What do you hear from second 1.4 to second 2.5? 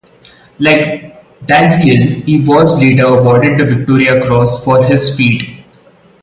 Dalziel, he